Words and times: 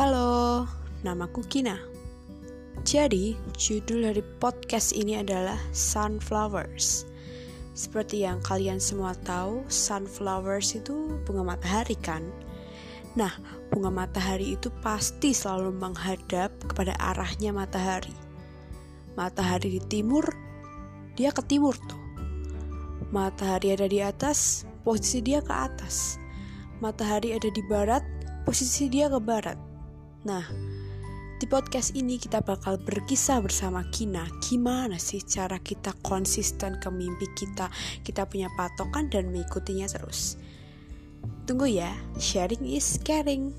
Halo, 0.00 0.64
namaku 1.04 1.44
Kina. 1.44 1.76
Jadi, 2.88 3.36
judul 3.60 4.08
dari 4.08 4.24
podcast 4.40 4.96
ini 4.96 5.20
adalah 5.20 5.60
Sunflowers. 5.76 7.04
Seperti 7.76 8.24
yang 8.24 8.40
kalian 8.40 8.80
semua 8.80 9.12
tahu, 9.28 9.60
sunflowers 9.68 10.72
itu 10.72 11.20
bunga 11.28 11.52
matahari 11.52 12.00
kan? 12.00 12.24
Nah, 13.12 13.28
bunga 13.68 13.92
matahari 13.92 14.56
itu 14.56 14.72
pasti 14.80 15.36
selalu 15.36 15.76
menghadap 15.76 16.48
kepada 16.64 16.96
arahnya 16.96 17.52
matahari. 17.52 18.16
Matahari 19.20 19.76
di 19.76 19.84
timur, 19.84 20.24
dia 21.12 21.28
ke 21.28 21.44
timur 21.44 21.76
tuh. 21.76 22.00
Matahari 23.12 23.76
ada 23.76 23.84
di 23.84 24.00
atas, 24.00 24.64
posisi 24.80 25.20
dia 25.20 25.44
ke 25.44 25.52
atas. 25.52 26.16
Matahari 26.80 27.36
ada 27.36 27.52
di 27.52 27.60
barat, 27.68 28.00
posisi 28.48 28.88
dia 28.88 29.12
ke 29.12 29.20
barat 29.20 29.68
Nah, 30.20 30.44
di 31.40 31.48
podcast 31.48 31.96
ini 31.96 32.20
kita 32.20 32.44
bakal 32.44 32.76
berkisah 32.76 33.40
bersama 33.40 33.88
Kina 33.88 34.28
gimana 34.44 35.00
sih 35.00 35.24
cara 35.24 35.56
kita 35.56 35.96
konsisten 36.04 36.76
ke 36.76 36.92
mimpi 36.92 37.24
kita, 37.32 37.72
kita 38.04 38.28
punya 38.28 38.52
patokan 38.52 39.08
dan 39.08 39.32
mengikutinya 39.32 39.88
terus. 39.88 40.36
Tunggu 41.48 41.64
ya, 41.72 41.96
sharing 42.20 42.68
is 42.68 43.00
caring. 43.00 43.56